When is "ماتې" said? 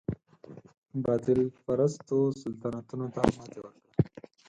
3.37-3.59